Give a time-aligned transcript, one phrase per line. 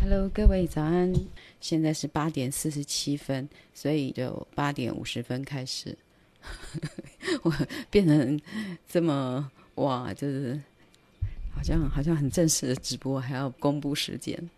[0.00, 1.14] Hello，各位早安，
[1.60, 5.96] 现在是八点四十七分，所以就八点五十分开始。
[7.42, 7.54] 我
[7.90, 8.40] 变成
[8.88, 10.60] 这么哇，就是
[11.54, 14.50] 好像好像很正式的直播，还要公布时间。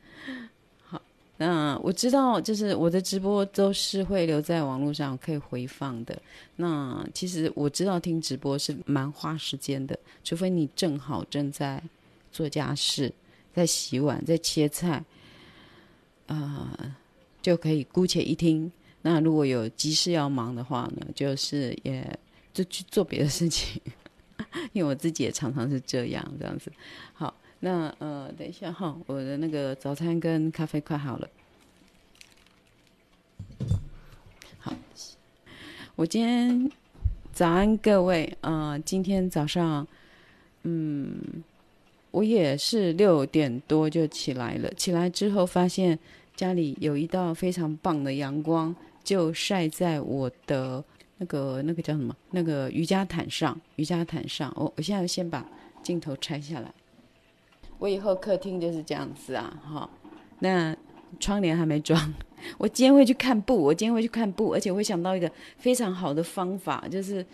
[0.84, 1.00] 好
[1.36, 6.20] 那我知道，就是我的直播都是会留在网络上可以回放的。
[6.56, 11.82] 那其实我知道听直播是蛮花时间的，除非你正好正在
[12.32, 13.12] 做家事、
[13.56, 15.02] 在洗碗、在切菜，
[16.26, 16.94] 啊、呃，
[17.40, 18.70] 就可以姑且一听。
[19.00, 22.18] 那如果有急事要忙的话呢，就是也
[22.52, 23.80] 就去做别的事情，
[24.74, 26.70] 因为我自己也常常是这样这样子。
[27.14, 27.34] 好。
[27.58, 31.28] 那呃，等一下哈，我的那个早餐跟咖啡快好了。
[34.58, 34.74] 好，
[35.96, 36.70] 我今天
[37.32, 39.88] 早安各位，呃，今天早上，
[40.64, 41.42] 嗯，
[42.16, 44.72] 我也是六点多就起来了。
[44.72, 45.98] 起来之后发现
[46.34, 50.82] 家里有一道非常棒的阳光，就晒在我的
[51.18, 52.16] 那个那个叫什么？
[52.30, 53.60] 那个瑜伽毯上。
[53.74, 55.46] 瑜伽毯上，我我现在先把
[55.82, 56.72] 镜头拆下来。
[57.78, 59.90] 我以后客厅就是这样子啊，哈。
[60.38, 60.74] 那
[61.20, 62.14] 窗帘还没装，
[62.56, 67.24] 我今天会去看布，我今天会去看布，而且会想到一个非常好的方法，就是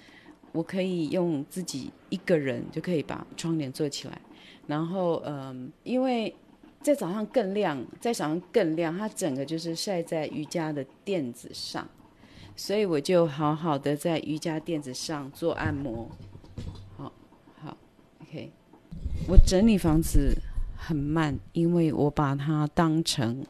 [0.51, 4.21] 我可以用自己一个人就可以把窗帘做起来。
[4.67, 6.35] 然后，嗯，因为
[6.81, 11.89] 在早上更亮，在早上更亮，它整个就是晒在瑜伽的垫子上，
[12.57, 16.09] 所以我就好好的在瑜伽垫子上做按摩。
[16.97, 17.13] 好，
[17.61, 17.77] 好
[18.23, 18.51] ，OK。
[19.29, 20.37] 我整理房子
[20.77, 23.45] 很慢，因为我把它当成，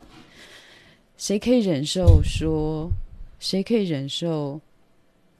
[1.16, 2.90] 谁可以忍受说，
[3.38, 4.60] 谁可以忍受，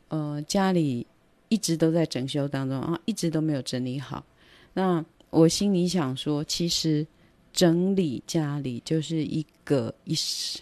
[0.09, 1.07] 呃，家里
[1.49, 4.25] 一直都在整修当中啊，一直都没有整理好。
[4.75, 7.07] 那我心里想说，其实
[7.53, 10.61] 整理家里就是一个一时，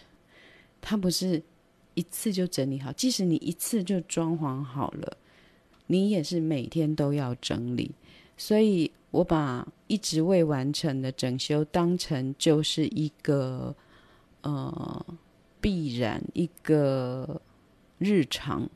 [0.81, 1.43] 它不是
[1.95, 2.93] 一次就整理好。
[2.93, 5.17] 即使你一次就装潢好了，
[5.89, 7.91] 你也是每天都要整理，
[8.37, 8.91] 所以。
[9.13, 13.75] 我把一直未完成的整修当成就是一个
[14.43, 15.07] 呃
[15.61, 17.43] 必然一个
[17.99, 18.71] 日常，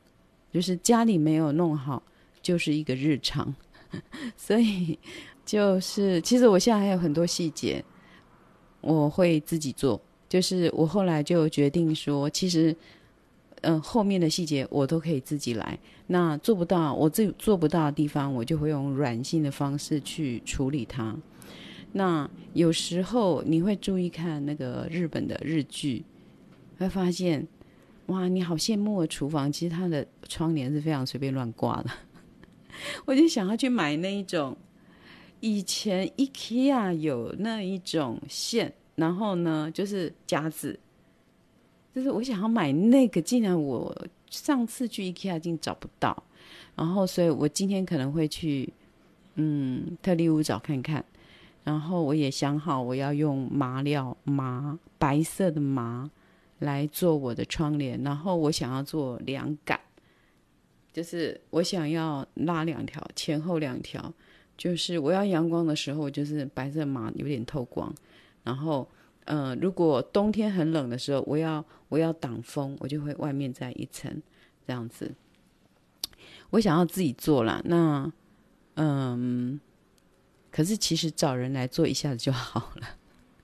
[0.51, 2.03] 就是家里没有弄好
[2.41, 3.55] 就是一个日常，
[4.35, 4.99] 所以
[5.45, 7.83] 就是其实我现在还有很多细节
[8.81, 12.75] 我会自己做，就是我后来就决定说，其实。
[13.61, 15.79] 嗯，后面的细节我都可以自己来。
[16.05, 21.15] 那做不到，我自做不到的地方，我就会用软性的方式去处理它。
[21.93, 26.03] 那有时候你会注意看那个日本的日剧，
[26.77, 27.47] 会发现，
[28.07, 31.89] 哇，你好羡慕的厨房，其实它的窗帘是非常随便乱挂的。
[33.05, 34.55] 我就想要去买那一种，
[35.45, 40.79] 以前 IKEA 有那一种线，然后呢，就是夹子。
[41.93, 43.95] 就是我想要买那个，竟然我
[44.27, 46.23] 上次去 IKEA 竟找不到，
[46.75, 48.73] 然后所以我今天可能会去
[49.35, 51.05] 嗯特力屋找看看，
[51.63, 56.09] 然后我也想好我要用麻料麻白色的麻
[56.57, 59.79] 来做我的窗帘，然后我想要做两杆，
[60.91, 64.11] 就是我想要拉两条前后两条，
[64.57, 67.93] 就是我要阳光的时候就是白色马有点透光，
[68.43, 68.87] 然后。
[69.27, 74.21] 嗯、如果冬天很冷的时候，我要我要挡风，我就会外面再一层
[74.67, 75.11] 这样子。
[76.51, 78.13] 我想要自己做啦，那
[78.75, 79.59] 嗯，
[80.51, 82.87] 可是其实找人来做一下子就好了，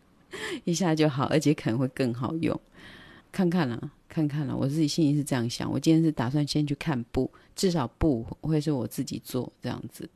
[0.66, 2.62] 一下就好，而且可能会更好用。
[3.32, 5.68] 看看啦，看看啦，我自己心里是这样想。
[5.72, 10.08] 我今天是打算先去看布，至少布会是我自己做这样子。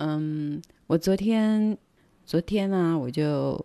[0.00, 1.78] 嗯，我昨天
[2.26, 3.64] 昨天呢、我就。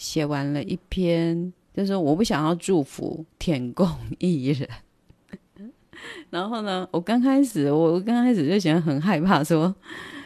[0.00, 3.86] 写完了一篇，就是我不想要祝福舔共
[4.18, 4.66] 艺人。
[6.30, 9.76] 然后呢，我刚开始，我刚开始就觉得很害怕，说：“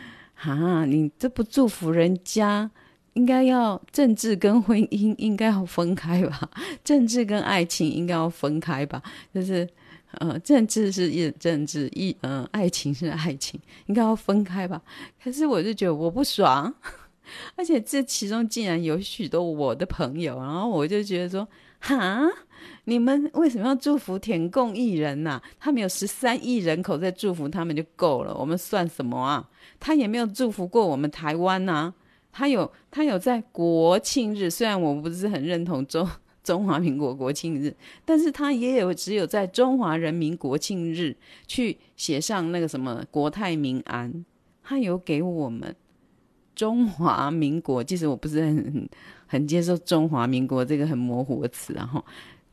[0.39, 2.71] 啊，你这不祝福人家，
[3.15, 6.49] 应该要政治跟婚姻应该要分开吧？
[6.85, 9.03] 政治跟爱情应该要分开吧？
[9.35, 9.69] 就是，
[10.21, 14.81] 呃，政治是一政治，一呃，爱情是爱情，应该要分开吧？
[15.23, 16.73] 可是我就觉得我不爽。
[17.57, 21.49] ”而且这其中竟然有许多我的朋友，然后我就觉得说，
[21.81, 22.21] 哈，
[22.85, 29.49] 你们为什么要祝福田共艺人呐、他们有十三亿人口在祝福他们就够了，我们算什么啊？
[29.81, 31.95] 他也没有祝福过我们台湾呐、
[32.31, 36.07] 他有，他有在国庆日，虽然我不是很认同中
[36.45, 37.75] 中华民国国庆日，
[38.05, 41.17] 但是他也有只有在中华人民国庆日
[41.49, 44.25] 去写上那个什么国泰民安，
[44.63, 45.75] 他有给我们。
[46.55, 48.89] 中华民国，其实我不是很
[49.27, 52.05] 很接受中华民国这个很模糊的词，然后，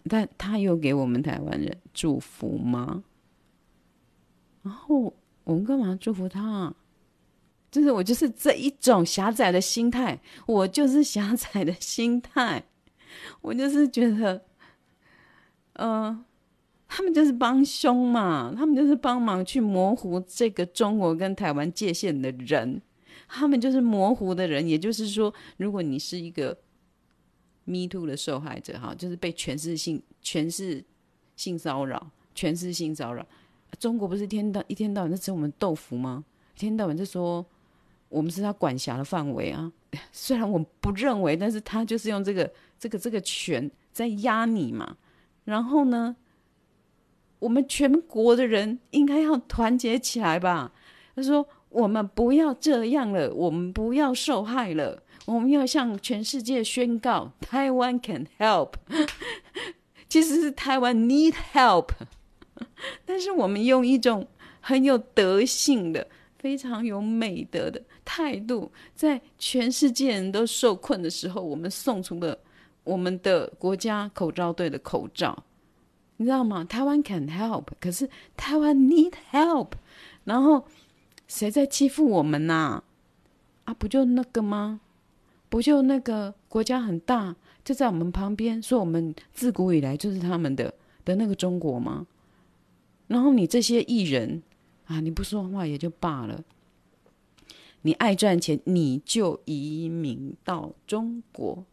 [0.10, 3.04] 但他有给我们台湾人祝福吗？
[4.64, 6.74] 然后我们干嘛祝福他？
[7.70, 12.64] 就是我就是这一种狭窄的心态，我就是狭窄的心态，
[13.42, 14.44] 我就是觉得，
[15.74, 16.24] 嗯、
[16.88, 22.82] 他们就是帮凶嘛，他们就是帮忙去模糊这个中国跟台湾界限的人，
[23.28, 24.68] 他们就是模糊的人。
[24.68, 26.58] 也就是说，如果你是一个
[27.66, 30.84] Me Too 的受害者，哈，就是被权势性、权势
[31.36, 33.26] 性骚扰、权势性骚扰，
[33.80, 36.24] 中国不是天到一天到晚在吃我们豆腐吗？
[36.56, 37.46] 一天到晚就说
[38.10, 39.72] 我们是他管辖的范围啊。
[40.12, 42.50] 虽然我不认为，但是他就是用这个、
[42.82, 44.98] 这个、这个权在压你嘛。
[45.46, 46.18] 然后呢？
[47.40, 50.72] 我们全国的人应该要团结起来吧？
[51.16, 58.74] 他说：“我们不要这样了，我们不要受害了，我们要向全世界宣告，台湾 can help。
[60.08, 61.90] 其实是台湾 need help，
[63.06, 64.28] 但是我们用一种
[64.60, 66.08] 很有德性的、
[66.38, 72.38] 非常有美德的态度，在全世界人都受困的时候，我们送出了
[72.84, 75.44] 我们的国家口罩队的口罩。”
[76.18, 76.64] 你知道吗？
[76.64, 78.08] 台湾 can help，可是
[78.38, 79.70] 台湾 need help。
[80.24, 80.66] 然后
[81.28, 82.84] 谁在欺负我们呐、
[83.64, 83.74] 啊？
[83.74, 84.82] 不就那个吗？
[85.50, 87.36] 不就那个国家很大，
[87.66, 90.72] 就在我们旁边，说我们自古以来就是他们的
[91.04, 92.06] 的那个中国吗？
[93.08, 94.44] 然后你这些艺人
[94.86, 96.44] 啊，你不说话也就罢了，
[97.82, 101.66] 你爱赚钱，你就移民到中国。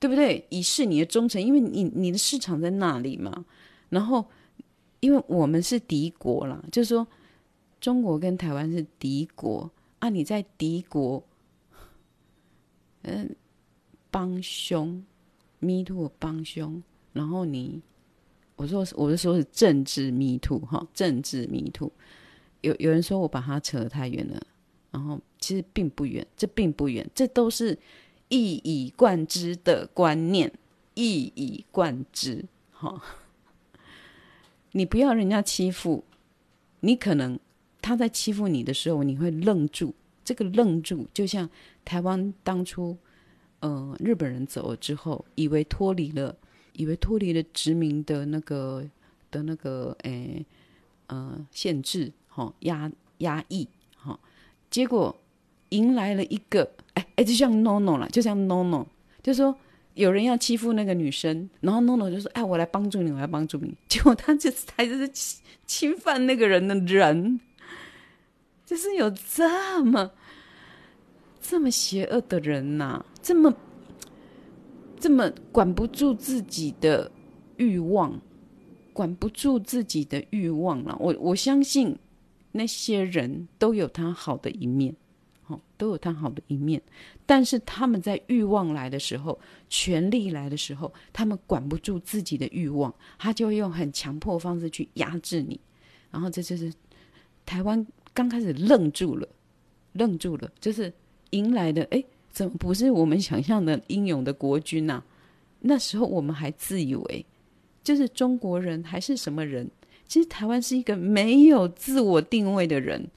[0.00, 0.42] 对不对？
[0.48, 3.44] 以示你的忠诚，因为你你的市场在那里嘛。
[3.90, 4.24] 然后，
[5.00, 7.06] 因为我们是敌国啦，就是说
[7.82, 10.08] 中国跟台湾是敌国啊。
[10.08, 11.22] 你在敌国，
[13.02, 13.36] 嗯，
[14.10, 15.04] 帮凶
[15.58, 16.82] ，me too 帮凶。
[17.12, 17.82] 然后你，
[18.56, 21.92] 我说我是说是政治 me too 哈，政治 me too。
[22.62, 24.40] 有有人说我把它扯得太远了，
[24.90, 27.78] 然后其实并不远，这并不远，这都是。
[28.30, 30.52] 一以贯之的观念，
[30.94, 32.44] 一以贯之。
[32.70, 33.02] 哈，
[34.72, 36.04] 你不要人家欺负，
[36.80, 37.38] 你可能
[37.82, 39.94] 他在欺负你的时候，你会愣住。
[40.24, 41.50] 这个愣住，就像
[41.84, 42.96] 台湾当初，
[43.58, 46.36] 呃，日本人走了之后，以为脱离了，
[46.74, 48.88] 以为脱离了殖民的那个
[49.32, 50.46] 的那个，诶，
[51.08, 53.66] 呃，限制，哈，压压抑，
[53.96, 54.20] 哈，
[54.70, 55.20] 结果
[55.70, 56.70] 迎来了一个。
[57.24, 58.86] 就像 NONO 了，就像 NONO，
[59.22, 59.54] 就说
[59.94, 63.74] 有人要欺负那个女生，然后 NONO 就说：“哎，我来帮助你，我来帮助你。
[63.88, 67.40] ”结果他就是他就是侵侵犯那个人的人，
[68.64, 70.12] 就是有这么
[71.40, 73.54] 这么邪恶的人呐、这么
[74.98, 77.10] 这么管不住自己的
[77.56, 78.20] 欲望，
[78.92, 80.96] 管不住自己的欲望了。
[81.00, 81.98] 我我相信
[82.52, 84.94] 那些人都有他好的一面。
[85.80, 86.82] 都有他好的一面，
[87.24, 89.40] 但是他们在欲望来的时候，
[89.70, 95.58] 权力来的时候，他们管不住自己的欲望，他就用很强迫方式去压制你。
[96.10, 96.70] 然后这就是
[97.46, 99.26] 台湾刚开始愣住了，
[99.94, 100.92] 愣住了，就是
[101.30, 105.02] 迎来的哎，怎么不是我们想象的英勇的国军呐、
[105.60, 107.24] 那时候我们还自以为
[107.82, 109.70] 就是中国人还是什么人？
[110.06, 113.08] 其实台湾是一个没有自我定位的人。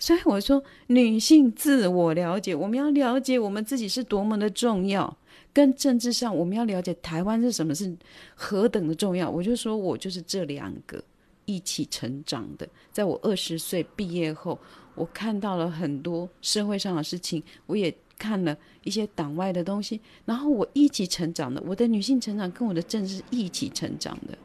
[0.00, 5.16] 所以我说，女性自我了解，我们要了解我们自己是多么的重要。
[5.52, 7.94] 跟政治上，我们要了解台湾是什么，是
[8.34, 9.28] 何等的重要。
[9.28, 11.02] 我就说我就是这两个
[11.44, 12.66] 一起成长的。
[12.90, 14.58] 在我二十岁毕业后，
[14.94, 21.60] 我看到了很多社会上的事情，我也看了一些党外的东西，然后我一起成长的。
[21.66, 24.38] 我的女性成长跟我的政治一起成长的。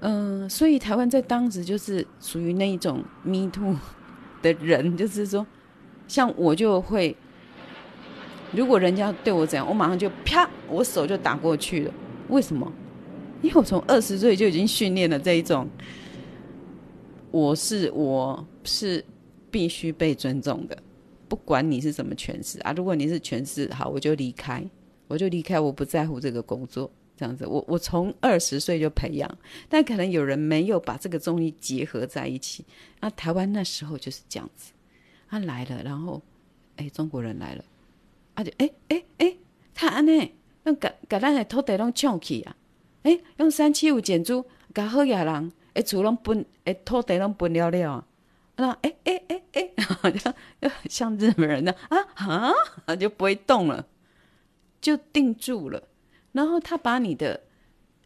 [0.00, 3.76] 嗯、所以台湾在当时就是属于那一种 me too
[4.42, 5.46] 的人，就是说，
[6.06, 7.16] 像我就会，
[8.52, 11.94] 如果人家对我怎样，我马上就啪，我手就打过去了。
[12.28, 12.72] 为什么？
[13.42, 15.68] 因为我从二十岁就已经训练了这一种，
[17.30, 19.04] 我是我是
[19.50, 20.76] 必须被尊重的，
[21.28, 22.72] 不管你是怎么诠释啊。
[22.72, 24.64] 如果你是诠释好，我就离开，
[25.06, 26.90] 我就离开，我不在乎这个工作。
[27.18, 29.28] 这样子，我我从二十岁就培养，
[29.68, 32.64] 但可能有人没有把这个中医结合在一起。
[33.00, 34.72] 那台湾那时候就是这样子，
[35.28, 36.22] 他来了，然后，
[36.76, 37.64] 哎，中国人来了，
[38.34, 39.36] 啊就哎哎哎，
[39.74, 40.32] 他安呢，
[40.64, 42.56] 用把把咱的土地拢抢去啊，
[43.02, 48.06] 哎，用三七五减租，把好野人，哎，厝拢分，哎，土地拢分了了啊，
[48.54, 53.86] 那哎哎哎哎，好像又像日本人那啊哈，就不会动了，
[54.80, 55.87] 就定住了。
[56.38, 57.40] 然后他把你的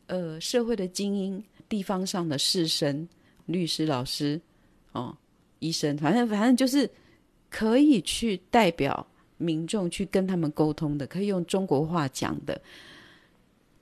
[0.06, 3.06] 呃社会的精英、地方上的士绅、
[3.44, 4.40] 律师、老师、
[4.92, 5.14] 哦
[5.58, 6.90] 医生，反正反正就是
[7.50, 12.58] 可以去代表民众去跟他们沟通的，可以用中国话讲的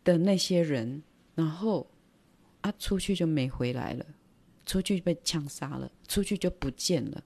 [0.02, 1.00] 的那些人，
[1.36, 1.88] 然后
[2.60, 4.04] 啊出去就没回来了。
[4.66, 7.22] 出去被枪杀了，出去就不见了，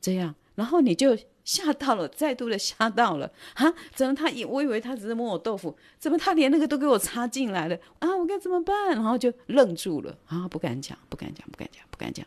[0.00, 3.72] 这样，然后你就吓到了，再度的吓到了啊！
[3.94, 8.16] 怎么他以我以为他只是摸我豆腐，怎么他连那个都给我插进来了啊？
[8.16, 8.88] 我该怎么办？
[8.88, 12.26] 然后就愣住了啊，不敢讲，不敢讲，不敢讲，不敢讲。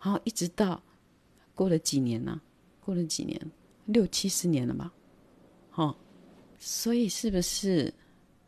[0.00, 0.80] 然后一直到
[1.56, 2.40] 过了几年呢、啊？
[2.84, 3.50] 过了几年，
[3.86, 4.92] 六七十年了吧？
[5.74, 5.96] 哦，
[6.56, 7.92] 所以是不是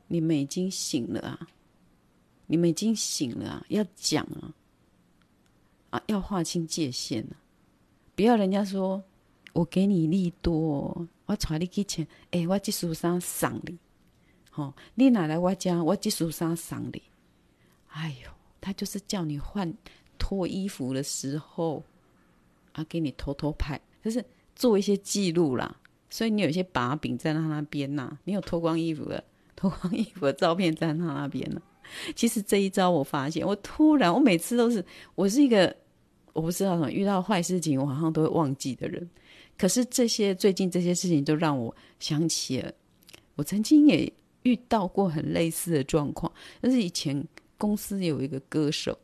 [0.07, 1.49] 你们已经醒了啊？
[2.47, 3.65] 你们已经醒了啊？
[3.69, 4.55] 要讲啊！
[5.91, 7.37] 啊，要划清界限了，
[8.17, 9.05] 不要人家说
[9.53, 13.79] 我给你利多，我带你去钱，哎，我这束衫送你，
[14.55, 17.03] 哦，你哪来我家，我这束衫送你，
[17.89, 18.31] 哎呦，
[18.61, 19.73] 他就是叫你换
[20.19, 21.85] 脱衣服的时候，
[22.73, 25.77] 啊，给你偷偷拍，就是做一些记录啦，
[26.09, 29.23] 所以你有一些把柄在他那边呐，你有脱光衣服的，
[29.55, 31.61] 脱光衣服的照片在他那边呢。
[32.17, 35.75] 其实这一招我发现，我突然，我每次都是，我是一个
[36.37, 39.09] 我不知道什么遇到坏事情，我好像都会忘记的人。
[39.57, 42.71] 可是这些最近这些事情，就让我想起了，
[43.37, 44.13] 我曾经也
[44.43, 46.31] 遇到过很类似的状况。
[46.61, 47.27] 但是以前
[47.57, 48.99] 公司有一个歌手，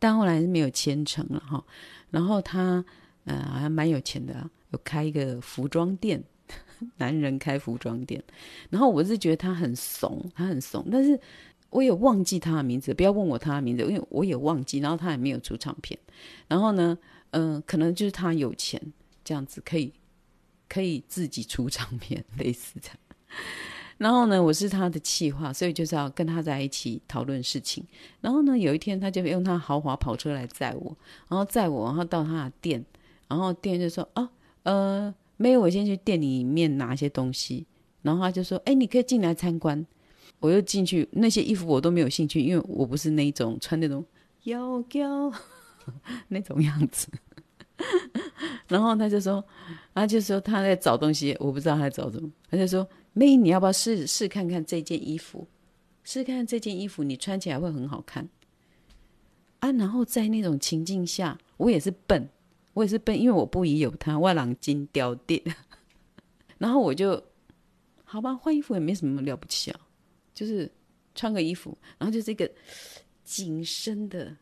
[0.00, 1.64] 但后来是没有签成了哈。
[2.10, 2.84] 然后他
[3.24, 6.20] 呃好像蛮有钱的，有开一个服装店，
[6.98, 8.20] 男人开服装店。
[8.68, 11.18] 然后我是觉得他很怂，他很怂，但是。
[11.74, 14.78] 我也忘记他的名字，不要问我他的名字，因为我也忘记。
[14.78, 15.98] 然后他也没有出唱片，
[16.46, 16.96] 然后呢，
[17.32, 18.80] 嗯、可能就是他有钱，
[19.24, 19.92] 这样子可以
[20.68, 22.96] 可以自己出唱片， 类似这样。
[23.98, 27.84] 然后呢，我是他的企划，所以就是要跟他在一起讨论事情。
[28.20, 30.96] 然后呢，有一天他就用他豪华跑车来载我，
[31.28, 32.84] 然后载我，然后到他的店，
[33.26, 34.28] 然后店就说：“哦，
[34.62, 37.66] 呃，没有，我先去店里面拿一些东西。”
[38.02, 39.84] 然后他就说：“哎，你可以进来参观。”
[40.44, 44.04] 我又进去，那些衣服我都没有兴趣，因为我不是那种穿那种
[44.42, 45.32] 妖娇
[46.28, 47.08] 那种样子。
[48.68, 49.42] 然后他就说，
[49.94, 52.30] 他就说他在找东西，我不知道他在找什么。
[52.50, 55.48] 他就说：“妹，你要不要试试看看这件衣服？
[56.02, 58.28] 试看这件衣服，你穿起来会很好看。”
[59.60, 62.28] 啊，然后在那种情境下，我也是笨，
[62.74, 65.40] 我也是笨，因为我不疑有他，我人真刁点。
[66.58, 67.24] 然后我就
[68.04, 69.80] 好吧，换衣服也没什么了不起啊。
[70.34, 70.70] 就是
[71.14, 72.50] 穿个衣服，然后就是一个
[73.22, 74.36] 紧身的、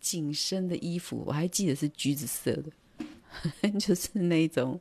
[0.00, 4.78] 紧身的衣服，我还记得是橘子色的， 就是那种。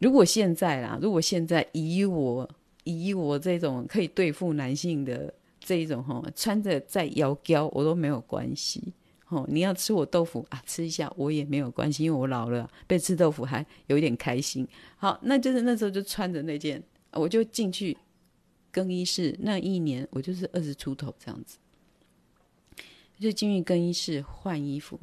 [0.00, 2.48] 如果现在啦，如果现在以我
[2.82, 8.92] 以我这种可以对付男性的这一种哈，穿着再妖娇我都没有关系。
[9.28, 14.68] 哦，你要吃我豆腐啊，吃一下我也没有关系，因为我老了，被吃豆腐还有一点开心。
[14.96, 17.96] 好，那就是那时候就穿着那件，我就进去。
[18.74, 21.58] 更衣室那一年，我就是二十出头这样子，
[23.20, 24.98] 就进去更衣室换衣服，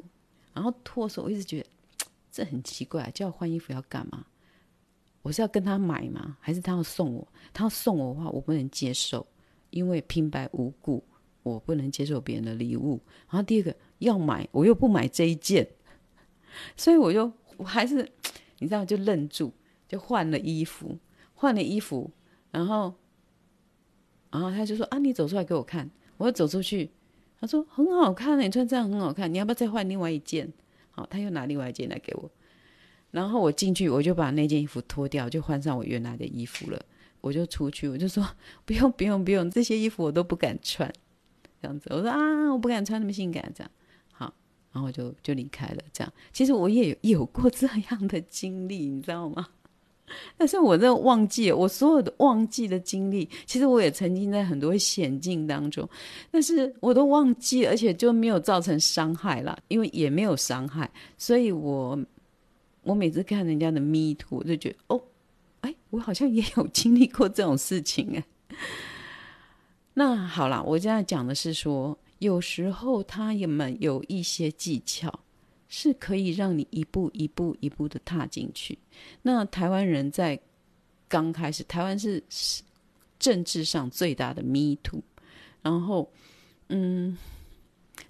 [0.54, 1.70] 然后脱的时候，我一直觉得
[2.30, 4.26] 这很奇怪，叫我换衣服要干嘛？
[5.22, 6.36] 我是要跟他买吗？
[6.42, 7.26] 还是他要送我？
[7.54, 9.26] 他要送我的话，我不能接受，
[9.70, 11.02] 因为平白无故，
[11.42, 13.00] 我不能接受别人的礼物。
[13.30, 15.66] 然后第二个要买，我又不买这一件，
[16.76, 18.12] 所以我就我还是
[18.60, 19.54] 你知道，就愣住，
[19.88, 20.98] 就换了衣服，
[21.34, 22.12] 换了衣服，
[22.52, 22.94] 然后。
[24.32, 26.90] 然后他就说：“啊，你走出来给我看。”我走出去，
[27.40, 30.52] 他说：“很好看，你穿这样很好看，你要不要再换另外一件？”
[30.92, 32.30] 好，他又拿另外一件来给我。
[33.12, 36.82] 然后我进去，我就把那件衣服脱掉，就换上我原来的衣服了。
[37.20, 38.26] 我就出去，我就说
[38.66, 40.92] ：“不用，不用，不用，这些衣服我都不敢穿。”
[41.62, 43.72] 这样子，我说：“啊，我不敢穿那么性感。”这样，
[44.12, 44.34] 好，
[44.72, 45.84] 然后我就就离开了。
[45.92, 49.50] 这样，其实我也有，有过这样的经历，你知道吗？
[50.38, 55.88] 但是我这忘记，我所有的忘记的经历，其实我也曾经在很多险境当中，
[56.30, 61.98] 但是我都忘记，而且就没有造成伤害了，因为也没有伤害，所以我
[62.84, 65.02] 我每次看人家的 Me Too，我就觉得哦，
[65.62, 68.24] 哎，我好像也有经历过这种事情哎。
[69.94, 75.14] 那好了，我现在讲的是说，有时候他们有一些技巧。
[75.74, 78.78] 是可以让你一步一步一步的踏进去。
[79.22, 80.38] 那台湾人在
[81.08, 82.22] 刚开始，台湾是
[83.18, 85.02] 政治上最大的 Me Too，
[85.62, 86.12] 然后，
[86.68, 87.18] 嗯，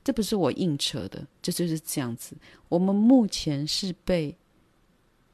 [0.04, 2.36] 这不是我硬扯的，这就是这样子。
[2.68, 4.36] 我们目前是被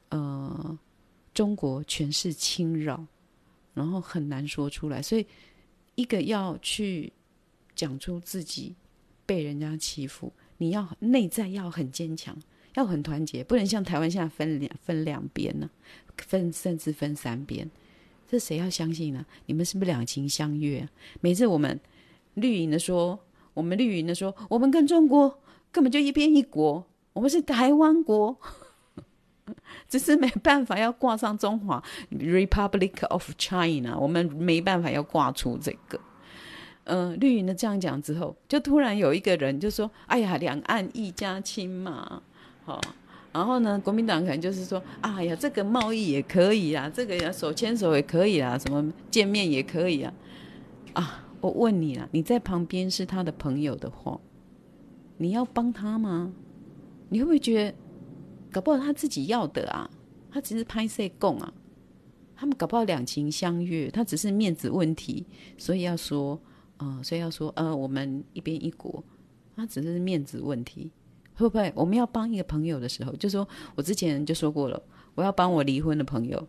[0.09, 0.77] 呃
[1.33, 3.07] 中国权势侵扰，
[3.73, 5.01] 然后很难说出来。
[5.01, 5.25] 所以，
[5.95, 7.13] 一个要去
[7.73, 8.75] 讲出自己
[9.25, 12.35] 被人家欺负，你要内在要很坚强，
[12.75, 15.69] 要很团结，不能像台湾现在分两分两边呢、
[16.17, 17.69] 分甚至分三边。
[18.27, 19.25] 这谁要相信呢？
[19.45, 20.87] 你们是不是两情相悦？
[21.21, 21.79] 每次我们
[22.33, 23.17] 绿营的说，
[23.53, 25.39] 我们绿营的说，我们跟中国
[25.71, 28.37] 根本就一边一国，我们是台湾国，
[29.87, 35.97] 只是没办法要挂上中华 Republic of China，我们没办法要挂出这个。
[36.87, 42.21] 嗯、绿营的这样讲之后，就突然有一个人就说：“哎呀，两岸一家亲嘛，
[42.65, 42.81] 好。”
[43.33, 50.11] 然后呢，国民党可能就是说，哎呀，这个贸易也可以啊，这个呀手牵手也可以啊，什么见面也可以啊。
[50.93, 54.19] 啊，我问你啊，你在旁边是他的朋友的话，
[55.17, 56.33] 你要帮他吗？
[57.09, 57.75] 你会不会觉得，
[58.51, 59.87] 搞不好他自己要的啊？
[60.31, 61.53] 他只是拍摄供啊，
[62.35, 65.25] 他们搞不好两情相悦，他只是面子问题，
[65.59, 66.39] 所以要说，
[66.77, 69.03] 呃，所以要说，呃，我们一边一国，
[69.55, 70.91] 他只是面子问题。
[71.35, 74.81] 会不会我们要帮一个朋友的时候，就说我之前就说过了，
[75.13, 76.47] 我要帮我离婚的朋友，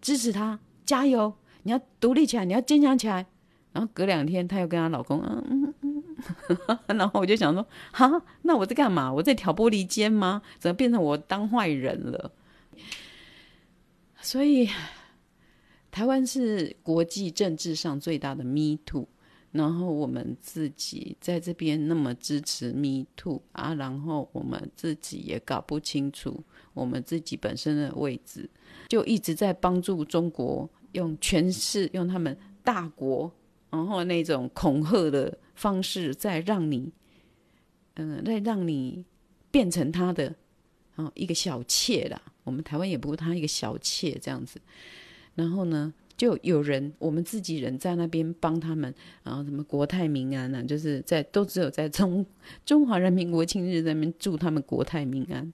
[0.00, 1.32] 支持他，加油！
[1.62, 3.26] 你要独立起来，你要坚强起来。
[3.72, 9.12] 然后隔两天，她又跟她老公，嗯嗯嗯， 然后我就想说，哈，那我在干嘛？
[9.12, 10.42] 我在挑拨离间吗？
[10.58, 12.32] 怎么变成我当坏人了？
[14.20, 14.68] 所以，
[15.92, 19.06] 台湾是国际政治上最大的 Me Too。
[19.52, 26.40] 然后我们自己在这边那么支持 Me Too 啊，然后我们自己也搞不清楚
[26.72, 28.48] 我们自己本身的位置，
[28.88, 33.32] 就一直在帮助中国用权势，用他们大国，
[33.70, 36.92] 然后那种恐吓的方式，在让你，
[37.94, 39.04] 嗯、呃，再让你
[39.50, 40.32] 变成他的
[40.94, 42.22] 啊一个小妾啦。
[42.44, 44.60] 我们台湾也不过他一个小妾这样子，
[45.34, 45.92] 然后呢？
[46.20, 52.26] 就有人，我们自己人在那边帮他们，然后什么国泰民安啊，就是在都只有在中
[52.66, 55.50] 中华人民国庆日那边祝他们国泰民安。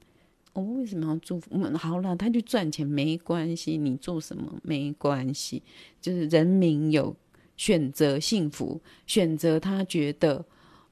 [0.55, 1.49] 我们为什么要祝福？
[1.53, 5.63] 我们好了，他去赚钱没关系，你做什么没关系，
[6.01, 7.15] 就是人民有
[7.57, 10.45] 选择幸福，选择他觉得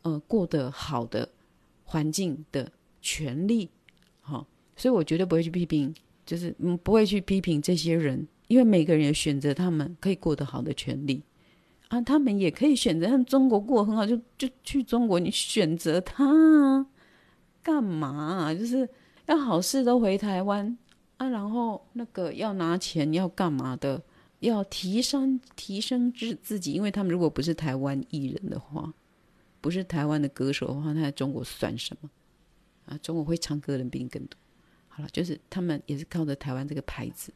[0.03, 1.29] 呃过得好的
[1.83, 2.71] 环境的
[3.03, 3.69] 权利。
[4.21, 4.47] 好、哦，
[4.77, 5.93] 所以我绝对不会去批评，
[6.25, 8.29] 就是嗯不会去批评这些人。
[8.47, 11.23] 因为每个人也选择他们可以过得好的权利
[11.89, 15.19] 啊，他们也可以选择让中国过得很好，就就去中国。
[15.21, 16.87] 你选择他
[17.63, 18.53] 干嘛？
[18.55, 18.89] 就是
[19.27, 20.77] 要好事都回台湾
[21.17, 24.03] 啊，然后那个要拿钱要干嘛的？
[24.41, 28.93] 要提升提升自自己，因为他们如果不是台湾艺人的话，
[29.63, 32.11] 不是台湾的歌手的话，那在中国算什么
[32.85, 32.99] 啊？
[32.99, 34.37] 中国会唱歌的人比你更多。
[34.89, 37.33] 好了，就是他们也是靠着台湾这个牌子。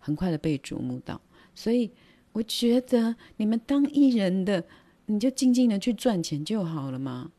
[0.00, 1.20] 很快的被瞩目到，
[1.54, 1.90] 所以
[2.32, 4.64] 我觉得你们当艺人的，
[5.06, 7.30] 你就静静的去赚钱就好了嘛。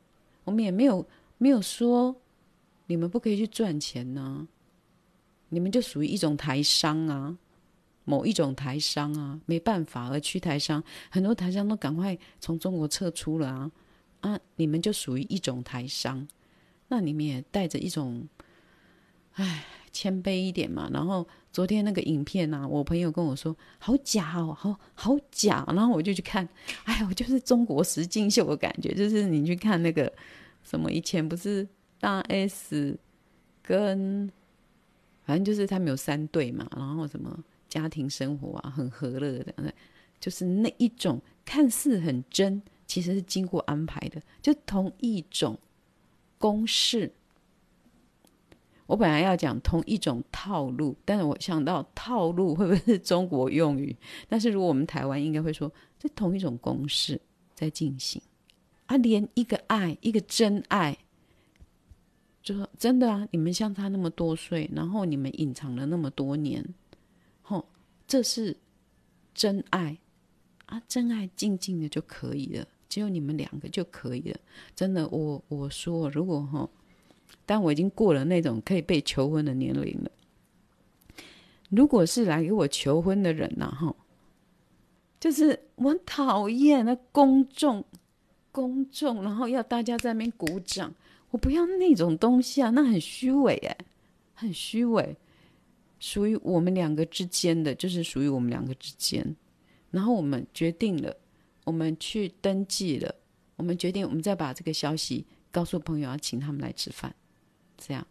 [0.43, 1.06] 我们也没有
[1.39, 2.15] 没有说
[2.86, 4.47] 你们不可以去赚钱呢、
[5.50, 7.36] 你们就属于一种台商啊，
[8.06, 13.71] 某一种台商啊，没办法而去台商，很多台商都赶快从中国撤出了啊
[14.21, 16.28] 啊，你们就属于一种台商，
[16.89, 18.28] 那你们也带着一种，
[19.34, 19.65] 唉。
[19.93, 26.47] 谦卑一点嘛，然后昨天那个影片啊，我朋友跟我说好假哦，好好假， 然后我就去看，
[26.85, 30.11] 哎呀，我就是中国实境秀的感觉，就是你去看那个
[30.63, 31.67] 什么，以前不是
[31.99, 32.97] 大 S
[33.61, 34.31] 跟，
[35.25, 37.37] 反正就是他们有三对嘛，然后什么
[37.67, 39.73] 家庭生活啊，很和乐的，
[40.19, 45.59] 就是那一种看似很真，其实是经过安排的，就同一种
[46.37, 47.11] 公式。
[48.91, 53.95] 我本来要讲同一种套路，但是我想到套路会不会是中国用语？
[54.27, 57.21] 但是如果我们台湾应该会说，这同一种公式
[57.56, 58.21] 在进行
[58.88, 60.97] 啊，连一个爱，一个真爱，
[62.43, 66.62] 就说真的啊，你们相差那么多岁，然后你们隐藏了那么多年，
[67.43, 67.65] 吼，
[68.06, 68.58] 这是
[69.34, 69.97] 真爱
[70.65, 74.38] 啊，真爱静静的就可以了，只有你们两个就可以了。
[74.75, 76.69] 真的，我我说如果吼。
[77.45, 80.11] 但我已经过了那种可以被求婚的年龄了。
[81.69, 83.95] 如果是来给我求婚的人呐，哈，
[85.19, 87.83] 就是我很讨厌那公众、
[88.51, 90.93] 公众，然后要大家在那边鼓掌，
[91.29, 93.77] 我不要那种东西啊，那很虚伪哎，
[94.33, 95.15] 很虚伪。
[95.99, 99.35] 属于我们两个之间的，就是属于我们两个之间。
[99.91, 101.15] 然后我们决定了，
[101.63, 103.13] 我们去登记了，
[103.55, 107.13] 我们决定，我们再把这个消息告诉朋友要请他们来吃饭，
[107.85, 108.05] 这样，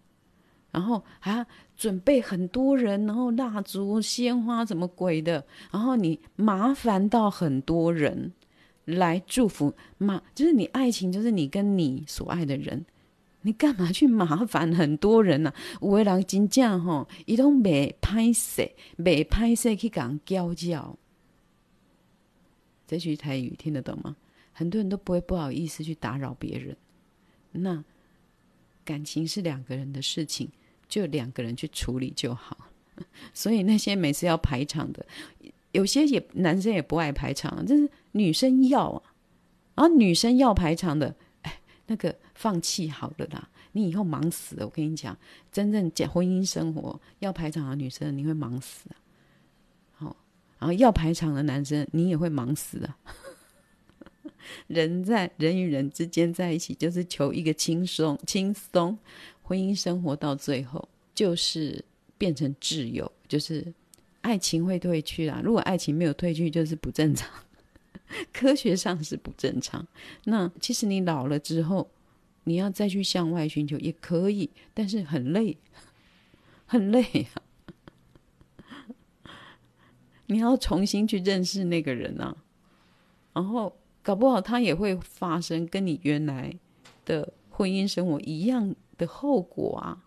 [0.72, 8.32] 然后还要准备很多人，然后蜡烛、鲜花什么鬼的，然后你麻烦到很多人
[8.84, 12.84] 来祝福，嘛，就是你爱情，就是你跟你所爱的人，
[13.42, 15.54] 你干嘛去麻烦很多人呢、啊？
[15.80, 20.98] 有的人真正吼，伊都没拍摄，没拍摄去讲教教，
[22.86, 24.16] 这句台语听得懂吗？
[24.52, 26.76] 很多人都不会不好意思去打扰别人。
[27.52, 27.82] 那
[28.84, 30.50] 感情是两个人的事情，
[30.88, 32.56] 就两个人去处理就好。
[33.32, 35.04] 所以那些每次要排场的，
[35.72, 39.02] 有些也男生也不爱排场，就是女生要啊，
[39.74, 44.66] 然后女生要排场的，哎，那个放弃好了啦，你以后忙死了。
[44.66, 45.16] 我跟你讲，
[45.50, 48.96] 真正讲婚姻生活要排场的女生，你会忙死啊。
[49.92, 50.16] 好，
[50.58, 52.98] 然后要排场的男生，你也会忙死啊。
[54.68, 58.98] 人在人与人之间在一起，就是求一个轻松轻松。
[59.42, 61.84] 婚姻生活到最后，就是
[62.16, 63.74] 变成挚友，就是
[64.20, 65.40] 爱情会退去啦。
[65.42, 67.28] 如果爱情没有退去，就是不正常。
[68.32, 69.84] 科学上是不正常。
[70.24, 71.90] 那其实你老了之后，
[72.44, 75.58] 你要再去向外寻求也可以，但是很累，
[76.66, 77.02] 很累
[77.34, 77.42] 啊。
[80.26, 82.36] 你要重新去认识那个人啊，
[83.32, 83.79] 然后。
[84.02, 86.56] 搞不好他也会发生跟你原来
[87.04, 90.04] 的婚姻生活一样的后果啊！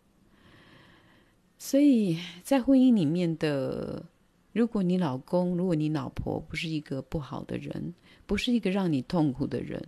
[1.58, 4.04] 所以在婚姻里面的，
[4.52, 7.94] 如果你老公、如果你老婆不是一个不好的人，
[8.26, 9.82] 不是一个让你痛苦的人，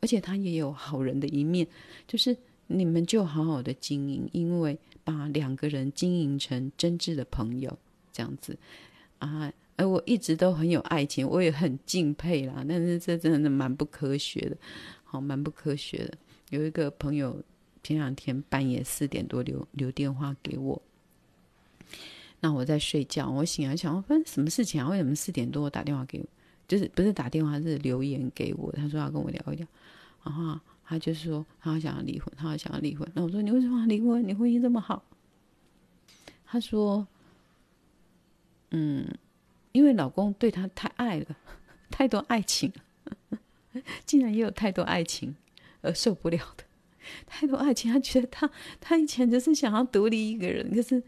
[0.00, 1.66] 而且他也有好人的一面，
[2.06, 7.78] 就是你们就好好的经营，因为把两个人经营成真挚的朋友，
[8.12, 8.58] 这样子
[9.20, 9.52] 啊。
[9.76, 12.64] 而我一直都很有爱情，我也很敬佩啦。
[12.66, 14.56] 但是这真的蛮不科学的，
[15.04, 16.18] 好，蛮不科学的。
[16.50, 17.42] 有一个朋友
[17.82, 20.80] 前两天半夜四点多留留电话给我，
[22.40, 24.88] 那我在睡觉，我醒来想，我发生什么事情啊？
[24.88, 26.26] 为什么四点多打电话给我？
[26.66, 28.72] 就是不是打电话，是留言给我。
[28.72, 29.66] 他说要跟我聊一聊，
[30.24, 33.06] 然后他就说他想要离婚，他想要离婚。
[33.12, 34.26] 那我说你为什么要离婚？
[34.26, 35.04] 你婚姻这么好？
[36.46, 37.06] 他说，
[38.70, 39.06] 嗯。
[39.76, 41.26] 因为老公对她太爱了，
[41.92, 42.72] 太多爱情，
[44.06, 45.36] 竟然也有太多爱情
[45.82, 46.64] 而受不了的，
[47.26, 51.02] 太多爱情，她觉得她她以前就是想要独立一个人，可是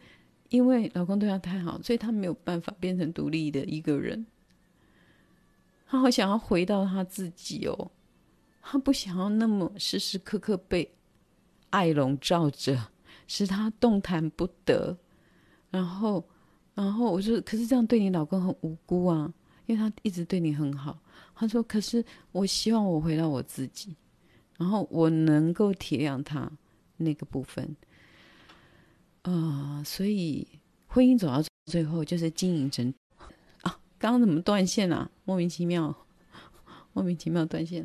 [0.50, 4.26] 因为老公对她太好，所以她没有办法变成独立的一个人。
[5.86, 7.90] 她好想要回到她自己哦，
[8.60, 10.94] 她不想要那么时时刻刻被
[11.70, 12.78] 爱笼罩着，
[13.26, 14.98] 使她动弹不得，
[15.70, 16.28] 然后。
[16.78, 19.34] 然后我说：“可是这样对你老公很无辜啊，
[19.66, 20.96] 因为他一直对你很好。”
[21.34, 23.96] 他说：“可是我希望我回到我自己，
[24.56, 26.48] 然后我能够体谅他
[26.96, 27.76] 那个部分。
[29.22, 30.46] 啊、所以
[30.86, 32.94] 婚姻走到最后就是经营成
[33.62, 35.10] 啊，刚刚怎么断线啊？
[35.24, 35.92] 莫名其妙，
[36.94, 37.84] 莫名其妙断线。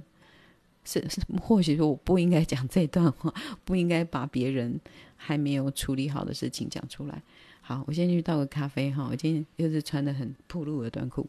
[0.85, 3.33] 是是，或许说我不应该讲这段话，
[3.65, 4.79] 不应该把别人
[5.15, 7.19] 还没有处理好的事情讲出来。”
[7.65, 9.07] 好，我先去倒个咖啡哈。
[9.09, 11.25] 我今天又是穿的很暴露的短裤，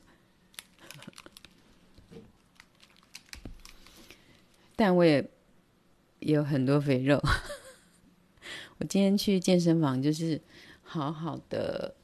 [4.74, 5.24] 但我也
[6.18, 7.22] 有很多肥肉。
[8.78, 10.40] 我今天去健身房，就是
[10.82, 11.94] 好好的，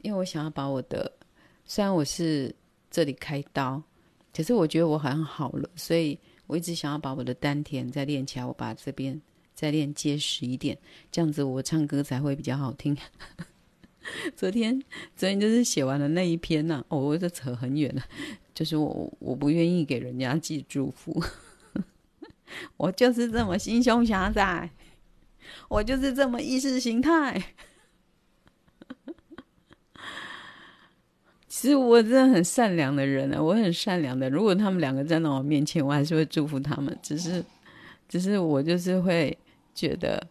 [0.00, 1.12] 因为我想要把我的，
[1.66, 2.54] 虽然我是
[2.90, 3.82] 这里开刀，
[4.34, 9.20] 可是我觉得我好像好了，所以我一直想要把我的丹田再练起来，我把这边。
[9.62, 10.76] 再练结实一点，
[11.12, 12.96] 这样子我唱歌才会比较好听。
[14.34, 14.82] 昨天，
[15.14, 18.02] 昨天就是写完了那一篇呐、啊，哦，我这扯很远了，
[18.52, 21.22] 就是我我不愿意给人家寄祝福，
[22.76, 24.68] 我就是这么心胸狭窄，
[25.68, 27.40] 我就是这么意识形态。
[31.46, 34.28] 其实我真的很善良的人啊，我很善良的。
[34.28, 37.44] 如果他们两个站在我面前，我还是会祝福他们，只是。
[38.08, 39.38] 只是我就是会
[39.74, 40.28] 觉得，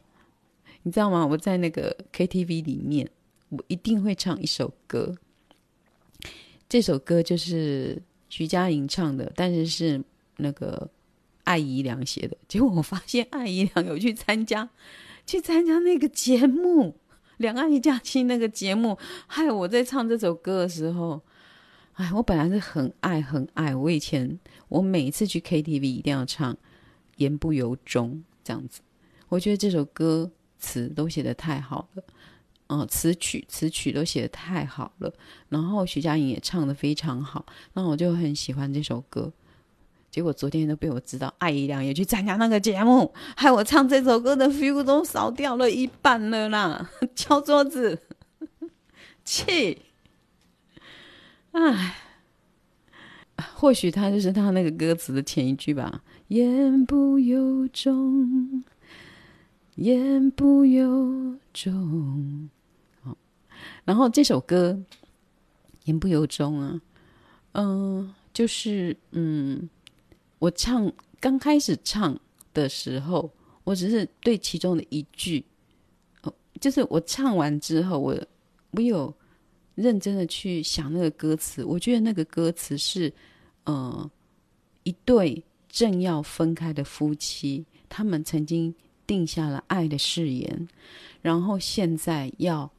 [0.83, 1.25] 你知道吗？
[1.25, 3.09] 我在那个 KTV 里面，
[3.49, 5.15] 我一定会唱一首歌。
[6.69, 10.03] 这首歌就是徐佳莹唱的，但是是
[10.37, 10.89] 那个
[11.43, 12.37] 艾怡良写的。
[12.47, 14.69] 结果我发现艾怡良有去参加，
[15.25, 16.83] 去参加那个节目
[17.37, 18.97] 《两岸一家亲》那个节目。
[19.27, 21.21] 害我在唱这首歌的时候，
[21.93, 23.75] 哎，我本来是很爱很爱。
[23.75, 26.57] 我以前我每一次去 KTV 一定要唱。
[27.17, 28.81] 言不由衷，这样子，
[29.31, 32.03] 我觉得这首歌词都写得太好了，
[32.67, 35.13] 嗯、词曲词曲都写得太好了，
[35.47, 39.31] 然后徐佳莹也唱得非常好，那我就很喜欢这首歌。
[40.09, 46.89] 结果昨天都被我知道，艾怡良也去参加那个节目，害我唱这首歌的 feel 都少掉了一半了啦！
[47.15, 47.97] 敲桌子，
[49.23, 49.81] 气！
[51.53, 51.95] 唉，
[53.55, 58.65] 或许他就是他那个歌词的前一句吧，言不由衷，
[59.75, 62.49] 言不由衷。
[63.01, 63.17] 好，
[63.85, 64.79] 然后这首歌。
[65.85, 66.79] 言不由衷啊，
[67.53, 69.67] 嗯、就是嗯，
[70.37, 72.15] 我唱刚开始唱
[72.53, 73.27] 的时候，
[73.63, 75.43] 我只是对其中的一句，
[76.21, 78.15] 哦，就是我唱完之后，我
[78.73, 79.11] 我有
[79.73, 83.11] 认真的去想那个歌词，我觉得那个歌词是，
[83.63, 84.11] 呃，
[84.83, 88.71] 一对正要分开的夫妻，他们曾经
[89.11, 90.67] 定下了爱的誓言，
[91.21, 92.71] 然后现在要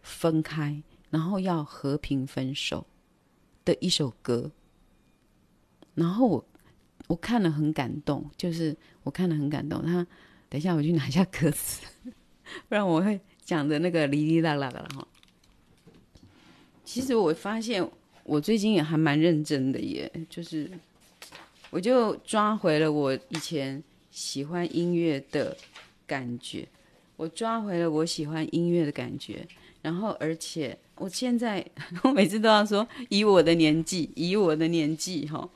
[0.00, 0.82] 分开。
[1.10, 2.86] 然后要和平分手
[3.64, 4.48] 的一首歌，
[5.96, 6.44] 然后我
[7.08, 9.84] 我看了很感动，就是我看了很感动。
[9.84, 10.06] 他
[10.48, 11.84] 等一下我去拿一下歌词，
[12.68, 15.08] 不然我会讲的那个哩哩啦啦的哈。
[16.84, 17.84] 其实我发现
[18.22, 20.70] 我最近也还蛮认真的耶，就是
[21.70, 25.56] 我就抓回了我以前喜欢音乐的
[26.06, 26.66] 感觉，
[27.16, 29.46] 我抓回了我喜欢音乐的感觉，
[29.82, 30.78] 然后而且。
[30.96, 31.64] 我现在
[32.04, 35.48] 我每次都要说，以我的年纪，以我的年纪哈，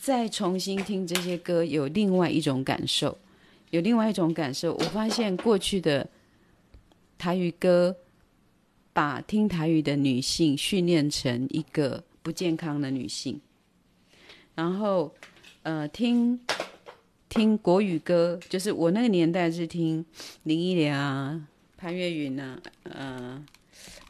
[0.00, 3.18] 再重新听这些歌，有另外一种感受，
[3.70, 4.72] 有另外一种感受。
[4.74, 6.08] 我发现过去的
[7.18, 7.96] 台语歌，
[8.92, 13.40] 把听台语的女性训练成一个不健康的女性，
[14.54, 15.12] 然后
[15.64, 16.38] 呃，听
[17.34, 20.04] 听国语歌，就是我那个年代是听
[20.44, 23.44] 林忆莲啊、潘越云啊，呃。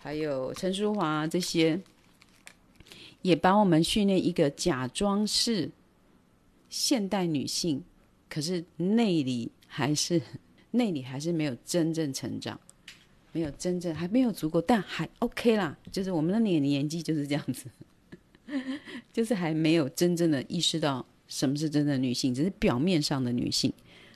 [0.00, 1.80] 还有陈淑樺这些，
[3.22, 5.70] 也把我们训练一个假装是
[6.68, 7.82] 现代女性，
[8.28, 10.20] 可是内里还是
[10.72, 12.60] 内里还是没有真正成长，
[13.32, 15.74] 没有真正还没有足够，但还 OK 啦。
[15.90, 17.64] 就是我们的年年纪就是这样子，
[19.10, 23.72] 就是还没有真正的意识到什么是真的女性，只是表面上的女性。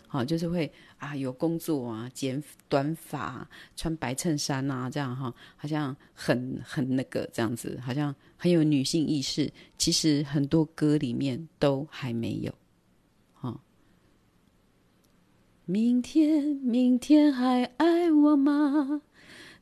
[0.07, 9.53] 好，就是会啊，有工作啊，剪短发，穿白衬衫啊，这样哈，好像很很那个这样子，好像很有女性意识。
[9.77, 12.55] 其实很多歌里面都还没有。
[13.35, 13.61] 哈，
[15.67, 19.03] 明天，明天还爱我吗？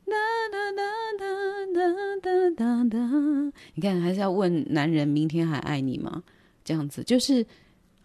[0.05, 0.13] 哒
[0.49, 0.83] 哒哒
[1.19, 1.25] 哒
[1.73, 1.81] 哒
[2.21, 3.53] 哒哒哒。
[3.73, 6.23] 你看，还是要问男人，明天还爱你吗？
[6.67, 7.45] 这样子就是。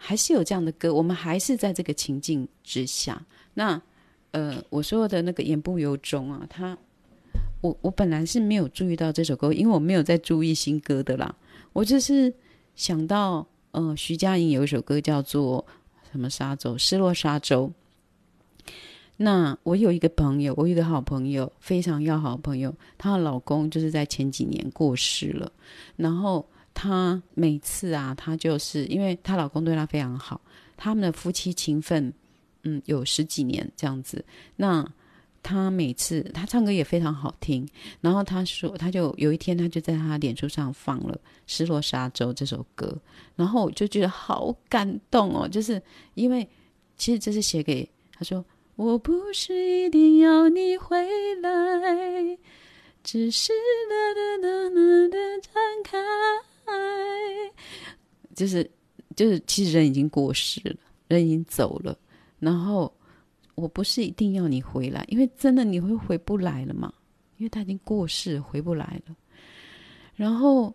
[0.04, 3.24] 还是有这样的歌，我们还是在这个情境之下。
[3.54, 3.80] 那，
[4.32, 6.76] 呃，我说的那个言不由衷啊，他，
[7.60, 11.32] 我我本来是没有注意到这首歌，因为我没有在注意新歌的啦。
[11.72, 12.34] 我就是
[12.74, 15.64] 想到，呃，徐佳莹有一首歌叫做
[16.10, 17.70] 什么沙洲，失落沙洲。
[19.18, 25.52] 那我有一个朋友，我有一个好朋友，非常要好的朋友，她的老公就是在前几年过世了，
[25.94, 26.44] 然后。
[26.74, 30.40] 她每次啊，她就是因为她老公对她非常好，
[30.76, 32.12] 他们的夫妻情分，
[32.62, 34.24] 嗯，有十几年这样子。
[34.56, 34.86] 那
[35.42, 37.68] 她每次她唱歌也非常好听，
[38.00, 41.14] 然后她说，她就有一天，她就在她脸书上放了
[41.46, 42.96] 《失落沙洲》这首歌，
[43.36, 45.82] 然后我就觉得好感动哦，就是
[46.14, 46.48] 因为
[46.96, 48.44] 其实这是写给她说，
[48.76, 50.96] 我不是一定要你回
[51.40, 52.38] 来，
[53.02, 53.52] 只是
[53.88, 54.74] 哒哒哒哒
[55.08, 55.52] 的展
[55.84, 55.98] 开。
[56.72, 57.52] 爱
[58.34, 58.68] 就是
[59.14, 60.76] 就是，其实人已经过世了，
[61.08, 61.96] 人已经走了。
[62.38, 62.92] 然后
[63.54, 66.92] 我不是一定要你回来，因为真的你会回不来了嘛，
[67.36, 69.14] 因为他已经过世，回不来了。
[70.14, 70.74] 然后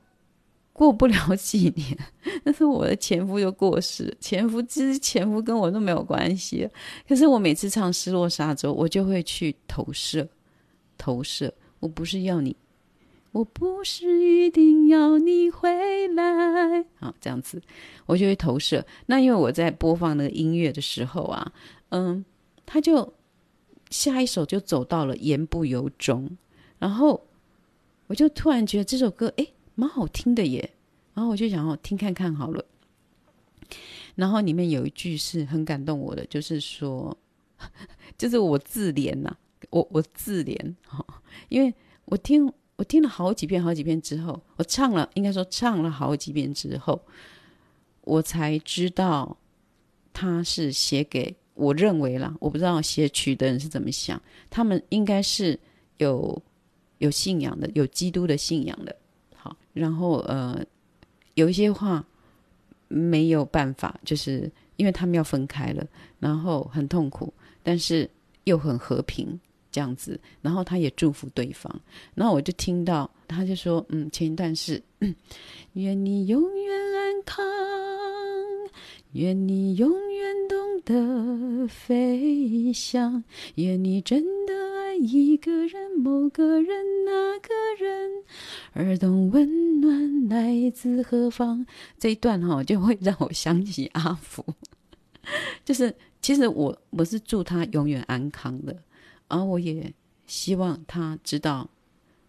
[0.71, 1.97] 过不了几年，
[2.43, 6.69] 但是我的前夫又过世，前夫其实前夫跟我都没有关系。
[7.07, 10.27] 可是我每次唱《失落沙洲》，我就会去投射，
[10.97, 11.53] 投射。
[11.79, 12.55] 我不是要你。
[13.33, 17.61] 我不是一定要你回来，好，这样子，
[18.07, 18.83] 我就会投射。
[19.05, 21.51] 那因为我在播放那个音乐的时候啊，
[21.89, 22.25] 嗯，
[22.65, 23.13] 他就
[23.91, 26.35] 下一首就走到了言不由衷，
[26.79, 27.27] 然后
[28.07, 30.71] 我就突然觉得这首歌诶蛮好听的耶，
[31.13, 32.65] 然后我就想要听看看好了。
[34.15, 37.15] 然后里面有一句是很感动我的，就是说，
[38.17, 39.37] 就是我自怜呐、
[39.69, 41.05] 我我自怜，哈
[41.49, 41.71] 因为
[42.05, 42.51] 我听。
[42.77, 47.01] 我听了好几遍，好几遍之后，我唱了，应该说唱了好几遍之后，
[48.01, 49.35] 我才知道
[50.13, 55.59] 他是写给我认为啦，我不知道写曲的人是怎么想，他们应该是
[55.97, 56.39] 有
[56.99, 58.95] 有信仰的，有基督的信仰的。
[59.35, 60.63] 好，然后呃，
[61.33, 62.05] 有一些话
[62.87, 65.83] 没有办法，就是因为他们要分开了，
[66.19, 68.07] 然后很痛苦，但是
[68.43, 69.39] 又很和平
[69.77, 71.71] 这样子，然后他也祝福对方，
[72.15, 74.81] 然后我就听到他就说，嗯，前一段是，
[75.73, 77.45] 愿你永远安康，
[79.11, 88.11] 愿你永远懂得飞翔，愿你真的爱一个人，某个人，那个人，
[88.73, 91.63] 而懂温暖来自何方。
[91.99, 94.43] 这一段哈、就会让我想起阿福，
[95.63, 98.75] 就是其实我我是祝他永远安康的，
[99.27, 99.93] 而我也
[100.25, 101.69] 希望他知道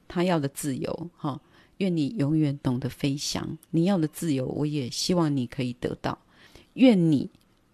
[0.06, 1.40] 他要的自由哈、哦。
[1.78, 6.18] 愿你永远懂得飞翔，你要的自由，我也希望你可以得到。
[6.74, 7.30] 愿你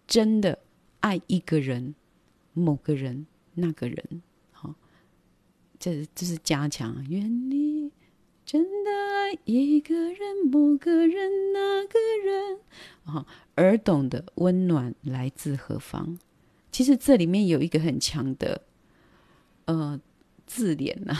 [0.06, 0.58] 真的
[1.00, 1.94] 爱一个人，
[2.52, 4.74] 某个人，那个人，好、哦，
[5.78, 7.02] 这这是加强。
[7.08, 7.90] 愿你
[8.44, 12.58] 真的爱一个人，某个人，那个人，
[13.04, 16.18] 啊、而懂得温暖来自何方。
[16.70, 18.60] 其实这里面有一个很强的，
[19.66, 20.00] 呃，
[20.46, 21.16] 字联呐、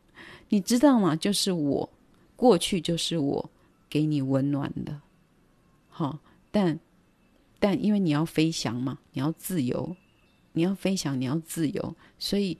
[0.48, 1.14] 你知道吗？
[1.16, 1.88] 就是我
[2.36, 3.50] 过去就是我
[3.88, 5.00] 给你温暖的，
[5.88, 6.18] 好、
[6.50, 6.78] 但。
[7.60, 9.96] 但因为你要飞翔嘛，你要自由，
[10.52, 12.58] 你要飞翔，你要自由，所以，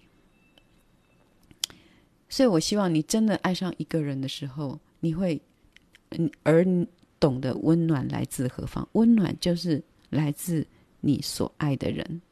[2.31, 5.39] 所以我希望你真的爱上一个人的时候，你会，
[6.13, 6.65] 嗯，而
[7.21, 8.89] 懂得温暖来自何方？
[8.93, 10.67] 温暖就是来自
[11.03, 12.23] 你所爱的人，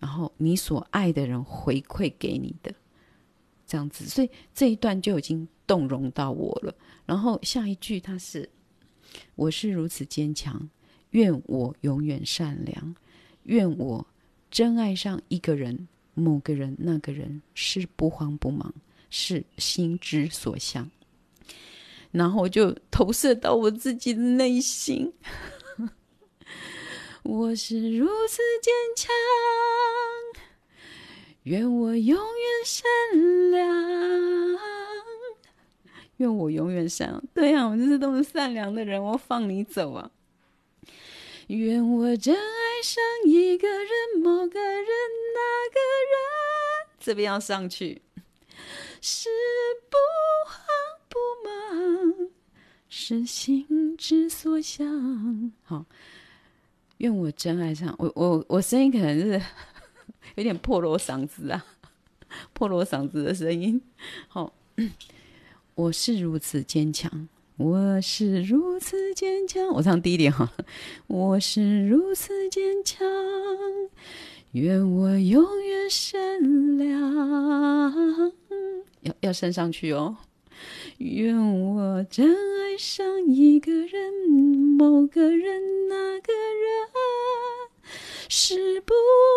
[0.00, 2.74] 然后你所爱的人回馈给你的，
[3.66, 4.04] 这样子。
[4.06, 6.74] 所以这一段就已经动容到我了。
[7.04, 8.48] 然后下一句他是：
[9.34, 10.68] 我是如此坚强。
[11.10, 12.94] 愿我永远善良，
[13.44, 14.06] 愿我
[14.50, 18.74] 真爱上一个人、某个人、那个人，是不慌不忙，
[19.08, 20.90] 是心之所向。
[22.10, 25.10] 然后我就投射到我自己的内心，
[27.26, 29.12] 我是如此坚强，
[31.42, 34.58] 愿我永远善良，
[36.18, 37.22] 愿我永远善良。
[37.34, 40.12] 对呀、啊，我就是这么善良的人，我放你走啊！
[41.48, 44.86] 愿我真爱上一个人，某个人，
[45.34, 45.80] 那个
[46.12, 48.02] 人，这边要上去，
[49.00, 49.28] 是
[49.90, 49.96] 不
[50.46, 50.56] 慌
[51.08, 52.30] 不忙，
[52.88, 55.52] 是心之所向。
[55.64, 55.86] 好，
[56.98, 59.40] 愿我真爱上我，我我声音可能是
[60.36, 61.64] 有点破锣嗓子啊，
[62.52, 63.80] 破锣嗓子的声音。
[64.28, 64.52] 好，
[65.74, 67.28] 我是如此坚强。
[67.58, 70.52] 我是如此坚强，我唱低一点哈。
[71.06, 73.06] 我是如此坚强，
[74.52, 78.32] 愿我永远善良。
[79.00, 80.16] 要要升上去哦。
[80.98, 84.12] 愿我真爱上一个人，
[84.78, 86.88] 某个人，那个人，
[88.28, 88.94] 是不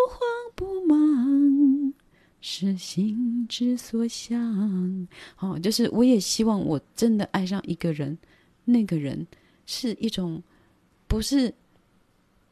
[0.10, 0.20] 慌
[0.56, 1.94] 不忙。
[2.42, 8.18] 是心之所向，好、哦，就是我也希望我真的爱上一个人，
[8.64, 9.28] 那个人
[9.66, 10.42] 是一种
[11.08, 11.54] 不是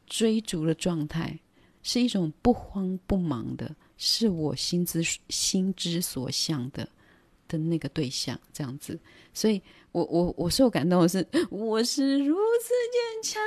[0.06, 1.38] 追逐的状态，
[1.82, 6.88] 是一种不慌不忙的，是我心之心之所向的
[7.48, 8.98] 的那个对象，这样子。
[9.34, 9.60] 所以
[9.92, 13.42] 我我我受感动的是，我是如此坚强，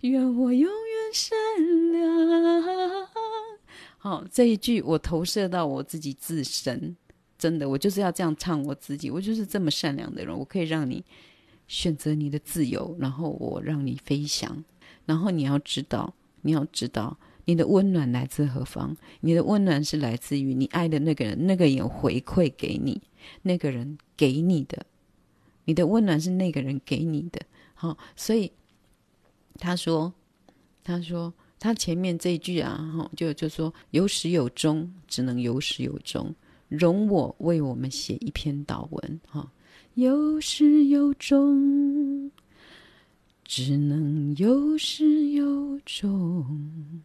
[0.02, 1.36] 愿我永远善
[1.92, 3.08] 良。
[3.98, 6.96] 好，这一句我投射到我自己自身，
[7.36, 9.10] 真的，我就是要这样唱我自己。
[9.10, 11.04] 我就是这么善良的人，我可以让你
[11.66, 14.64] 选择你的自由，然后我让你飞翔。
[15.04, 18.94] 然后你要知道，你要知道，你的温暖来自何方？
[19.20, 23.00] 你的温暖是来自于你爱的那个人，那个人回馈给你，
[23.40, 24.84] 那个人给你的。
[25.64, 27.40] 你的温暖是那个人给你的。
[27.72, 28.52] 好，所以
[29.58, 30.12] 他说，
[30.84, 31.32] 他说。
[31.60, 36.32] 他前面这一句啊，哈，就就说有始有终，只能有始有终。
[36.68, 39.50] 容我为我们写一篇祷文，哈，
[39.94, 42.30] 有始有终，
[43.42, 47.02] 只能有始有终。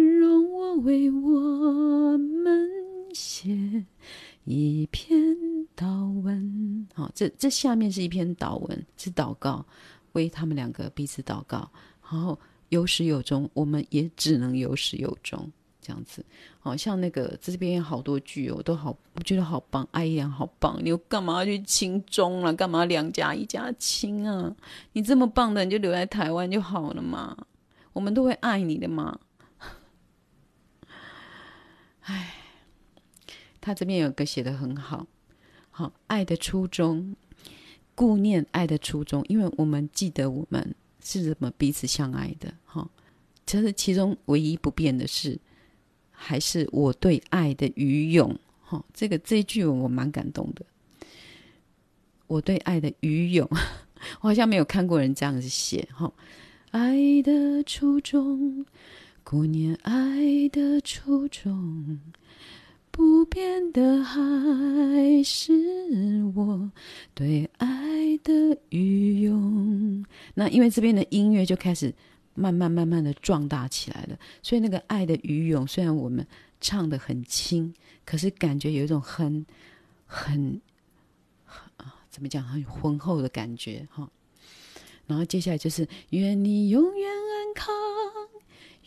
[0.00, 2.68] 容我为我们
[3.12, 3.84] 写
[4.44, 5.36] 一篇
[5.76, 9.64] 祷文，好，这这下面是一篇祷文，是祷告，
[10.12, 11.70] 为他们两个彼此祷告，
[12.10, 12.38] 然后。
[12.70, 15.50] 有始有终，我们也只能有始有终，
[15.82, 16.24] 这样子。
[16.60, 20.78] 好像那个这边有好多句哦，都好，我觉得好棒，爱一样好棒。
[20.80, 22.54] 你又干嘛要去亲中了？
[22.54, 24.54] 干嘛两家一家亲啊？
[24.92, 27.36] 你这么棒的，你就留在台湾就好了嘛。
[27.92, 29.18] 我们都会爱你的嘛。
[32.10, 32.34] 哎，
[33.60, 35.06] 他这边有个写的很好，
[35.70, 37.14] 好爱的初衷。
[37.94, 42.50] 顾念爱的初衷，因为我们记得我们是怎么彼此相爱的。
[42.64, 42.88] 哈，
[43.46, 45.38] 其实其中唯一不变的是，
[46.10, 48.34] 还是我对爱的愚勇。
[48.62, 50.64] 哈，这个这一句我蛮感动的。
[52.26, 53.46] 我对爱的愚勇，
[54.22, 55.86] 我好像没有看过人这样子写。
[55.92, 56.10] 哈，
[56.70, 58.64] 爱的初衷，
[59.30, 62.00] 顾念爱的初衷。
[62.90, 66.68] 不变的还是我
[67.14, 70.04] 对爱的愚勇。
[70.34, 71.94] 那因为这边的音乐就开始
[72.34, 76.26] 慢慢慢慢的壮大起来了，所以那个爱的愚勇，虽然我们
[76.60, 77.72] 唱得很轻，
[78.04, 79.46] 可是感觉有一种很
[80.06, 80.60] 很
[81.44, 84.10] 很啊，怎么讲，很浑厚的感觉哈。
[85.06, 87.72] 然后接下来就是愿你永远安康。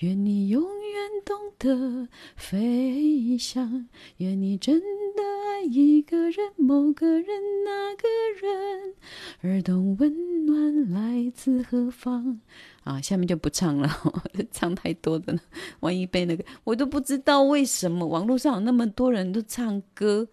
[0.04, 3.88] 愿你永远懂得飞翔，
[4.18, 4.82] 愿你真
[5.16, 7.26] 的爱一个人、某个人、
[7.64, 8.10] 那个
[8.42, 8.96] 人，
[9.40, 12.42] 而懂温暖来自何方。
[12.84, 13.90] 啊，下面就不唱了，
[14.52, 15.40] 唱太多的了，
[15.80, 20.28] 万一被那个，我都不知道为什么网络上有那么多人都唱歌，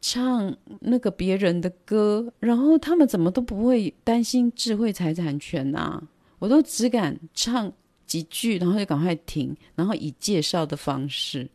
[0.00, 6.00] 唱那个别人的歌，然后他们怎么都不会担心智慧财产权啊？
[6.38, 7.72] 我都只敢唱。
[8.06, 11.48] 几句，然后就赶快停，然后以介绍的方式。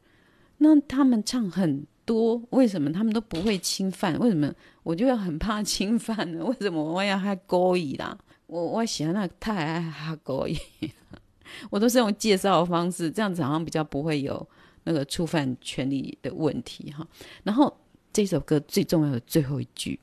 [0.58, 4.18] 那他们唱很多，为什么他们都不会侵犯？
[4.20, 6.44] 为什么我就要很怕侵犯呢？
[6.46, 8.18] 为什么我要还勾引啦？
[8.48, 10.58] 我我喜欢那太爱哈勾引，
[11.72, 14.46] 我都是用介绍的方式，这样子好像比较不会有
[14.84, 17.08] 那个触犯权利的问题哈。
[17.44, 17.76] 然后
[18.12, 20.00] 这首歌最重要的最后一句，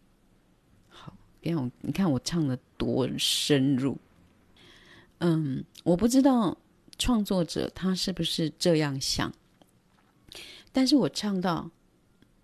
[0.89, 3.97] 好，给我你看我唱的多深入。
[5.21, 6.57] 嗯，我不知道
[6.97, 9.33] 创作者他是不是这样想，
[10.71, 11.71] 但是我唱到，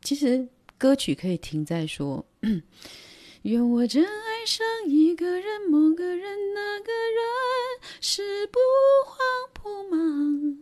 [0.03, 2.27] 其实歌曲可以停在说，
[3.43, 8.59] 愿我真爱上一个人，某个人，那个人是不
[9.07, 9.18] 慌
[9.53, 10.59] 不忙，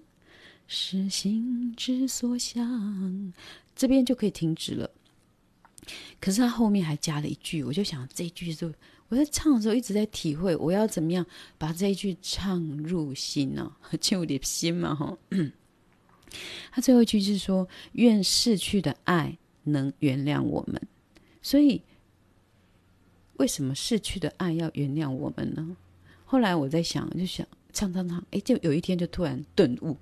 [0.67, 3.33] 是心之所向，
[3.75, 4.91] 这边就可以停止了。
[6.21, 8.71] 可是他后面还加了一句，我就想这一句就。
[9.13, 11.27] 我在唱的时候一直在体会，我要怎么样
[11.59, 13.93] 把这一句唱入心呢、啊？
[14.01, 15.19] 进入点心嘛，哈。
[16.71, 20.81] 他最后一句是说：“愿逝去的爱能原谅我们。”
[21.43, 21.83] 所以，
[23.35, 25.77] 为什么逝去的爱要原谅我们呢？
[26.25, 29.95] 后来我在想，就想唱唱唱，哎，就有一天就突然顿悟，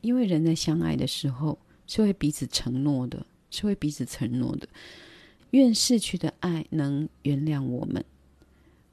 [0.00, 1.56] 因为人在相爱的时候
[1.86, 4.68] 是会彼此承诺的，是会彼此承诺的。
[5.50, 8.04] 愿逝去的爱能原谅我们。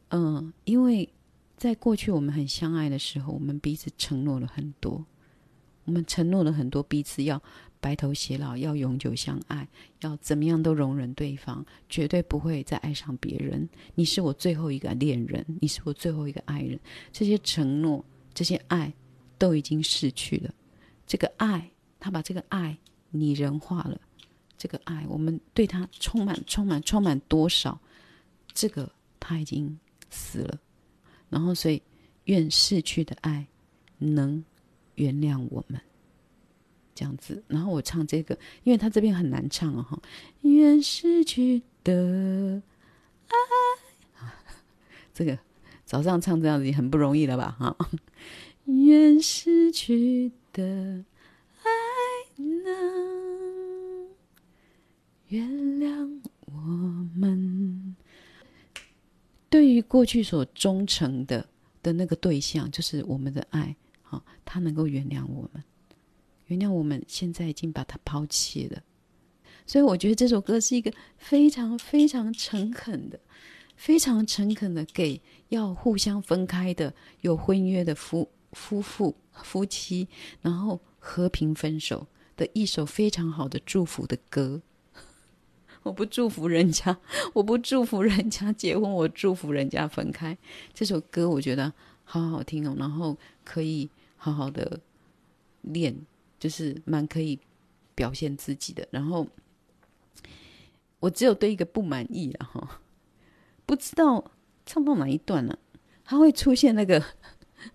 [0.09, 1.09] 嗯，因为
[1.57, 5.05] 在过去我们很相爱的时候，我们彼此承诺了很多。
[5.85, 7.41] 我们承诺了很多，彼此要
[7.81, 9.67] 白头偕老，要永久相爱，
[9.99, 13.67] 要怎么样都容忍对方，绝对不会再爱上别人。
[13.95, 16.79] 你是我最后一个恋人，你是我最后一个爱人。
[17.11, 18.93] 这些承诺，这些爱，
[19.37, 20.53] 都已经逝去了。
[21.05, 22.77] 这个爱，他把这个爱
[23.11, 23.99] 拟人化了。
[24.63, 27.77] 这个爱，我们对他充满、充满、充满多少？
[28.53, 28.89] 这个
[29.19, 29.77] 他已经
[30.09, 30.57] 死了，
[31.29, 31.81] 然后所以
[32.23, 33.45] 愿逝去的爱
[33.97, 34.41] 能
[34.95, 35.81] 原谅我们，
[36.95, 37.43] 这样子。
[37.49, 40.01] 然后我唱这个，因为他这边很难唱哦，哈。
[40.43, 42.63] 愿逝去的
[43.27, 43.35] 爱，
[45.13, 45.37] 这个
[45.83, 47.53] 早上唱这样子也很不容易了吧？
[47.59, 47.75] 哈，
[48.63, 51.03] 愿逝去的
[51.63, 51.69] 爱
[52.37, 53.12] 能。
[55.27, 56.53] 原谅我
[57.15, 57.95] 们。
[59.49, 61.47] 对于过去所忠诚的
[61.81, 65.63] 的那个对象，就是我们的爱，好，他能够原谅我们，
[66.47, 68.81] 原谅我们现在已经把他抛弃了。
[69.65, 73.19] 所以我觉得这首歌是一个非常非常诚恳的、
[73.75, 80.07] 非常诚恳的给要互相分开的有婚约的夫夫妇夫妻，
[80.41, 84.61] 然后和平分手的一首非常好的祝福的歌。
[85.83, 86.97] 我不祝福人家，
[87.33, 90.37] 我不祝福人家结婚，我祝福人家分开。
[90.73, 91.71] 这首歌我觉得
[92.03, 94.79] 好好听哦，然后可以好好的
[95.61, 95.95] 练，
[96.39, 97.37] 就是蛮可以
[97.93, 98.87] 表现自己的。
[98.91, 99.27] 然后
[100.99, 102.81] 我只有对一个不满意了哈，
[103.65, 104.31] 不知道
[104.65, 105.59] 唱到哪一段了？
[106.05, 107.03] 它会出现那个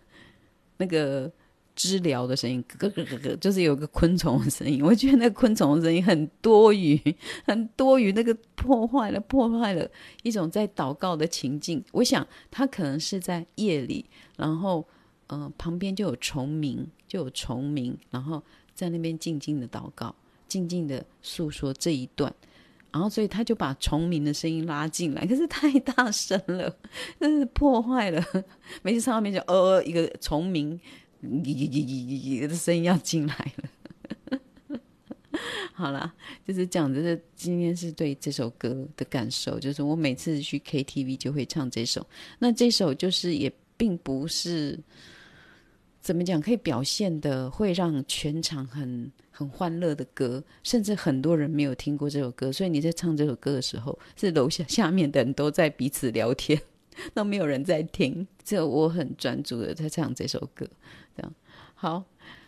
[0.79, 1.31] 那个。
[1.79, 4.83] 知了的声音，咯咯咯咯，就是有个昆虫的声音。
[4.85, 7.01] 我觉得那个昆虫的声音很多余，
[7.47, 9.89] 很多余，那个破坏了，破坏了
[10.25, 11.81] 一种在祷告的情境。
[11.93, 14.05] 我想他可能是在夜里，
[14.37, 14.85] 然后，
[15.29, 18.43] 嗯、旁边就有虫鸣，就有虫鸣，然后
[18.75, 20.13] 在那边静静的祷告，
[20.49, 22.35] 静静的诉说这一段。
[22.91, 26.75] 然后所以他就把虫鸣的声音拉进来，可是太大声了，
[27.21, 28.25] 真是破坏了。
[28.83, 30.81] 每次唱到面就呃一个虫鸣，
[31.23, 34.41] 咿咿咿咿咿的声音要进来了。
[35.75, 36.13] 好啦，
[36.47, 42.07] 就是讲的是今天是对这首歌的感受，就是我每次去 KTV 就会唱这首。
[42.39, 44.79] 那这首就是也并不是。
[46.01, 46.41] 怎么讲？
[46.41, 56.59] 可以表现的会让全场很很欢乐的歌，甚至很多人没有听过这首歌，所以你在唱这首歌的时候，是楼下下面的人都在彼此聊天，
[57.13, 60.67] 都没有人在听，只有我很专注的在唱这首歌。
[61.81, 62.05] 好，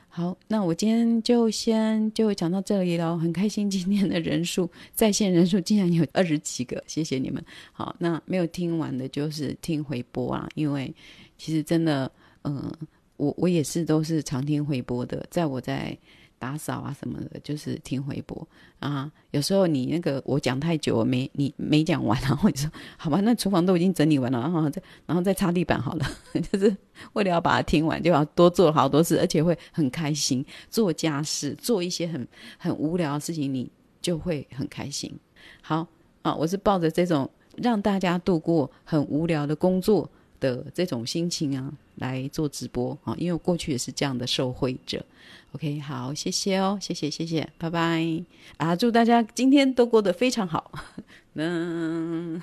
[0.09, 3.17] 好，那我今天就先就讲到这里喽。
[3.17, 7.41] 很开心今天的人数在线人数竟然有二十几个，谢谢你们。
[7.73, 10.93] 好，那没有听完的就是听回播啊，因为
[11.39, 12.11] 其实真的，
[12.43, 12.79] 嗯、呃。
[13.21, 15.95] 我我也是，都是常听回播的，在我在
[16.41, 19.13] 打扫啊什么的，就是听回播啊。
[19.31, 26.07] 有时候你那个我讲太久，没你没讲完，然后你说好吧，那厨房都已经整理完了，然后再然后再擦地板好了，
[26.51, 26.75] 就是
[27.13, 30.45] 为了要把它听完，就要多做好多事，而且会很开心。
[30.71, 32.27] 做家事，做一些很
[32.57, 33.71] 很无聊的事情，你
[34.01, 35.15] 就会很开心。
[35.61, 35.87] 好
[36.23, 40.11] 啊，我是抱着这种让大家度过很无聊的工作
[40.41, 41.73] 的这种心情啊。
[41.97, 45.05] 来做直播啊，因为我过去也是这样的受惠者。
[45.53, 48.03] OK，好，谢谢哦，谢谢，谢谢，拜拜
[48.57, 48.75] 啊！
[48.75, 50.73] 祝大家今天都过得非常好。
[51.35, 52.41] 嗯。